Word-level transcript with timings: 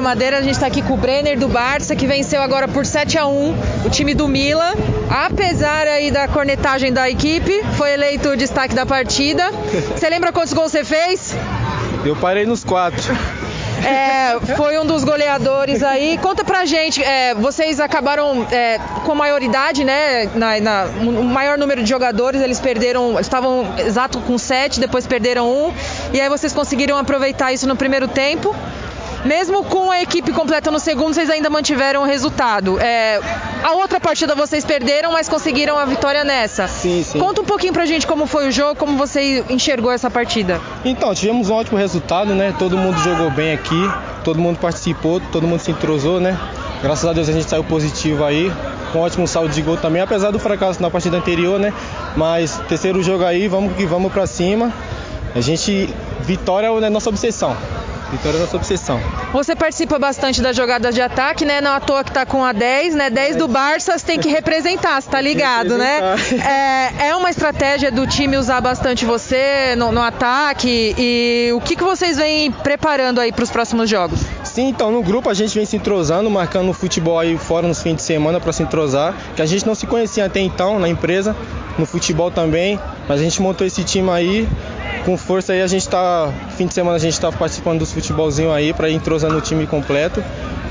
Madeira, 0.00 0.38
a 0.38 0.42
gente 0.42 0.52
está 0.52 0.66
aqui 0.66 0.80
com 0.80 0.94
o 0.94 0.96
Brenner 0.96 1.38
do 1.38 1.48
Barça, 1.48 1.96
que 1.96 2.06
venceu 2.06 2.40
agora 2.40 2.68
por 2.68 2.86
7 2.86 3.18
a 3.18 3.26
1 3.26 3.54
o 3.84 3.90
time 3.90 4.14
do 4.14 4.28
Mila. 4.28 4.74
Apesar 5.10 5.86
aí 5.86 6.10
da 6.10 6.28
cornetagem 6.28 6.92
da 6.92 7.10
equipe, 7.10 7.62
foi 7.76 7.92
eleito 7.92 8.28
o 8.30 8.36
destaque 8.36 8.74
da 8.74 8.86
partida. 8.86 9.50
Você 9.94 10.08
lembra 10.08 10.32
quantos 10.32 10.52
gols 10.52 10.70
você 10.72 10.84
fez? 10.84 11.36
Eu 12.04 12.14
parei 12.16 12.46
nos 12.46 12.62
quatro. 12.64 13.12
É, 13.84 14.38
foi 14.56 14.78
um 14.78 14.86
dos 14.86 15.02
goleadores 15.02 15.82
aí. 15.82 16.16
Conta 16.18 16.44
pra 16.44 16.64
gente, 16.64 17.02
é, 17.02 17.34
vocês 17.34 17.80
acabaram 17.80 18.46
é, 18.50 18.78
com 19.04 19.14
maioridade, 19.14 19.82
né? 19.82 20.30
Na, 20.34 20.60
na, 20.60 20.84
o 21.00 21.24
maior 21.24 21.58
número 21.58 21.82
de 21.82 21.88
jogadores, 21.88 22.40
eles 22.40 22.60
perderam, 22.60 23.18
estavam 23.18 23.74
exato 23.78 24.20
com 24.20 24.38
sete, 24.38 24.78
depois 24.78 25.06
perderam 25.06 25.50
um. 25.50 25.72
E 26.12 26.20
aí 26.20 26.28
vocês 26.28 26.52
conseguiram 26.52 26.96
aproveitar 26.96 27.52
isso 27.52 27.66
no 27.66 27.74
primeiro 27.74 28.06
tempo. 28.06 28.54
Mesmo 29.24 29.62
com 29.64 29.90
a 29.90 30.02
equipe 30.02 30.32
completa 30.32 30.70
no 30.70 30.80
segundo, 30.80 31.14
vocês 31.14 31.30
ainda 31.30 31.48
mantiveram 31.48 32.02
o 32.02 32.04
resultado. 32.04 32.78
É, 32.80 33.20
a 33.62 33.72
outra 33.74 34.00
partida 34.00 34.34
vocês 34.34 34.64
perderam, 34.64 35.12
mas 35.12 35.28
conseguiram 35.28 35.78
a 35.78 35.84
vitória 35.84 36.24
nessa. 36.24 36.66
Sim, 36.66 37.04
sim. 37.04 37.20
Conta 37.20 37.40
um 37.40 37.44
pouquinho 37.44 37.72
pra 37.72 37.86
gente 37.86 38.06
como 38.06 38.26
foi 38.26 38.48
o 38.48 38.50
jogo, 38.50 38.74
como 38.74 38.96
você 38.98 39.44
enxergou 39.48 39.92
essa 39.92 40.10
partida. 40.10 40.60
Então, 40.84 41.14
tivemos 41.14 41.50
um 41.50 41.54
ótimo 41.54 41.78
resultado, 41.78 42.34
né? 42.34 42.52
Todo 42.58 42.76
mundo 42.76 42.98
jogou 42.98 43.30
bem 43.30 43.52
aqui, 43.52 43.90
todo 44.24 44.40
mundo 44.40 44.58
participou, 44.58 45.20
todo 45.30 45.46
mundo 45.46 45.60
se 45.60 45.70
entrosou, 45.70 46.18
né? 46.18 46.36
Graças 46.82 47.08
a 47.08 47.12
Deus 47.12 47.28
a 47.28 47.32
gente 47.32 47.48
saiu 47.48 47.62
positivo 47.62 48.24
aí, 48.24 48.50
com 48.92 48.98
um 48.98 49.02
ótimo 49.02 49.28
saldo 49.28 49.50
de 49.50 49.62
gol 49.62 49.76
também, 49.76 50.02
apesar 50.02 50.32
do 50.32 50.40
fracasso 50.40 50.82
na 50.82 50.90
partida 50.90 51.16
anterior, 51.16 51.60
né? 51.60 51.72
Mas 52.16 52.60
terceiro 52.68 53.00
jogo 53.04 53.24
aí, 53.24 53.46
vamos 53.46 53.76
que 53.76 53.86
vamos 53.86 54.12
pra 54.12 54.26
cima. 54.26 54.72
A 55.32 55.40
gente, 55.40 55.88
vitória 56.22 56.66
é 56.66 56.86
a 56.86 56.90
nossa 56.90 57.08
obsessão. 57.08 57.56
Vitória 58.12 58.36
é 58.36 58.40
nossa 58.40 58.58
obsessão. 58.58 59.00
Você 59.32 59.56
participa 59.56 59.98
bastante 59.98 60.42
das 60.42 60.54
jogadas 60.54 60.94
de 60.94 61.00
ataque, 61.00 61.46
né? 61.46 61.62
Não 61.62 61.72
à 61.72 61.80
toa 61.80 62.04
que 62.04 62.12
tá 62.12 62.26
com 62.26 62.44
a 62.44 62.52
10, 62.52 62.94
né? 62.94 63.08
10 63.08 63.36
do 63.36 63.48
Barça, 63.48 63.96
você 63.96 64.04
tem 64.04 64.18
que 64.18 64.28
representar, 64.28 65.00
você 65.00 65.08
tá 65.08 65.18
ligado, 65.18 65.78
né? 65.78 66.00
É, 66.42 67.08
é 67.08 67.16
uma 67.16 67.30
estratégia 67.30 67.90
do 67.90 68.06
time 68.06 68.36
usar 68.36 68.60
bastante 68.60 69.06
você 69.06 69.74
no, 69.76 69.90
no 69.90 70.02
ataque 70.02 70.94
e 70.98 71.50
o 71.54 71.60
que, 71.60 71.74
que 71.74 71.82
vocês 71.82 72.18
vêm 72.18 72.50
preparando 72.50 73.18
aí 73.18 73.32
para 73.32 73.44
os 73.44 73.50
próximos 73.50 73.88
jogos? 73.88 74.20
Sim, 74.44 74.68
então 74.68 74.92
no 74.92 75.02
grupo 75.02 75.30
a 75.30 75.34
gente 75.34 75.54
vem 75.54 75.64
se 75.64 75.76
entrosando, 75.76 76.28
marcando 76.28 76.70
futebol 76.74 77.18
aí 77.18 77.38
fora 77.38 77.66
nos 77.66 77.82
fins 77.82 77.96
de 77.96 78.02
semana 78.02 78.38
para 78.38 78.52
se 78.52 78.62
entrosar, 78.62 79.14
que 79.34 79.40
a 79.40 79.46
gente 79.46 79.66
não 79.66 79.74
se 79.74 79.86
conhecia 79.86 80.26
até 80.26 80.40
então 80.40 80.78
na 80.78 80.88
empresa, 80.88 81.34
no 81.78 81.86
futebol 81.86 82.30
também, 82.30 82.78
mas 83.08 83.20
a 83.20 83.22
gente 83.24 83.40
montou 83.40 83.66
esse 83.66 83.82
time 83.82 84.10
aí 84.10 84.48
com 85.04 85.16
força 85.16 85.52
aí 85.52 85.62
a 85.62 85.66
gente 85.66 85.88
tá 85.88 86.32
fim 86.56 86.66
de 86.66 86.74
semana 86.74 86.96
a 86.96 87.00
gente 87.00 87.20
tá 87.20 87.30
participando 87.32 87.80
dos 87.80 87.92
futebolzinho 87.92 88.52
aí 88.52 88.72
para 88.72 88.88
ir 88.88 88.94
entrosando 88.94 89.36
o 89.36 89.40
time 89.40 89.66
completo. 89.66 90.22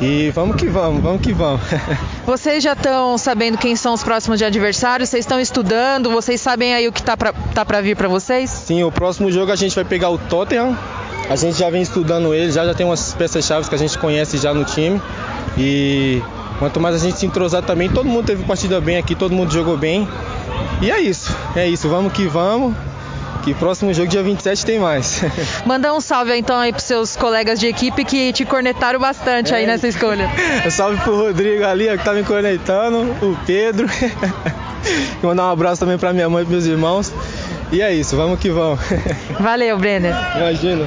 E 0.00 0.30
vamos 0.34 0.56
que 0.56 0.66
vamos, 0.66 1.02
vamos 1.02 1.22
que 1.22 1.32
vamos. 1.32 1.62
Vocês 2.26 2.62
já 2.62 2.74
estão 2.74 3.16
sabendo 3.16 3.56
quem 3.56 3.74
são 3.74 3.94
os 3.94 4.02
próximos 4.02 4.38
de 4.38 4.44
adversários? 4.44 5.08
Vocês 5.08 5.24
estão 5.24 5.40
estudando? 5.40 6.10
Vocês 6.10 6.38
sabem 6.40 6.74
aí 6.74 6.86
o 6.86 6.92
que 6.92 7.02
tá 7.02 7.16
para 7.16 7.32
tá 7.54 7.64
pra 7.64 7.80
vir 7.80 7.96
para 7.96 8.06
vocês? 8.06 8.50
Sim, 8.50 8.84
o 8.84 8.92
próximo 8.92 9.32
jogo 9.32 9.50
a 9.52 9.56
gente 9.56 9.74
vai 9.74 9.84
pegar 9.84 10.10
o 10.10 10.18
Tottenham. 10.18 10.76
A 11.30 11.34
gente 11.34 11.58
já 11.58 11.70
vem 11.70 11.82
estudando 11.82 12.34
ele, 12.34 12.52
já, 12.52 12.64
já 12.64 12.74
tem 12.74 12.84
umas 12.84 13.14
peças-chave 13.14 13.68
que 13.68 13.74
a 13.74 13.78
gente 13.78 13.96
conhece 13.98 14.36
já 14.36 14.52
no 14.52 14.64
time. 14.64 15.00
E 15.56 16.22
quanto 16.58 16.78
mais 16.78 16.94
a 16.94 16.98
gente 16.98 17.18
se 17.18 17.24
entrosar 17.24 17.62
também, 17.62 17.88
todo 17.88 18.06
mundo 18.06 18.26
teve 18.26 18.44
partida 18.44 18.80
bem 18.80 18.98
aqui, 18.98 19.14
todo 19.14 19.34
mundo 19.34 19.52
jogou 19.52 19.76
bem. 19.78 20.06
E 20.82 20.90
é 20.90 21.00
isso, 21.00 21.34
é 21.56 21.66
isso, 21.66 21.88
vamos 21.88 22.12
que 22.12 22.26
vamos. 22.26 22.74
Que 23.42 23.54
próximo 23.54 23.94
jogo, 23.94 24.08
dia 24.08 24.22
27, 24.22 24.66
tem 24.66 24.78
mais. 24.78 25.22
Mandar 25.64 25.94
um 25.94 26.00
salve 26.00 26.36
então 26.36 26.58
aí 26.58 26.72
pros 26.72 26.84
seus 26.84 27.14
colegas 27.14 27.60
de 27.60 27.68
equipe 27.68 28.04
que 28.04 28.32
te 28.32 28.44
cornetaram 28.44 28.98
bastante 28.98 29.52
é. 29.52 29.58
aí 29.58 29.66
nessa 29.66 29.86
escolha. 29.86 30.28
Um 30.66 30.70
salve 30.70 31.00
pro 31.02 31.16
Rodrigo 31.16 31.64
ali, 31.64 31.88
ó, 31.88 31.96
que 31.96 32.04
tá 32.04 32.12
me 32.12 32.24
cornetando, 32.24 33.02
o 33.22 33.38
Pedro. 33.46 33.86
e 35.22 35.22
mandar 35.24 35.44
um 35.44 35.50
abraço 35.52 35.80
também 35.80 35.96
pra 35.96 36.12
minha 36.12 36.28
mãe 36.28 36.42
e 36.42 36.46
pros 36.46 36.64
meus 36.64 36.66
irmãos. 36.66 37.12
E 37.70 37.80
é 37.80 37.92
isso, 37.94 38.16
vamos 38.16 38.38
que 38.38 38.50
vamos. 38.50 38.80
Valeu, 39.38 39.78
Brenner. 39.78 40.14
Imagina. 40.36 40.84